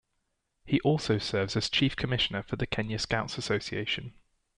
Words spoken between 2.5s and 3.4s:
The Kenya Scouts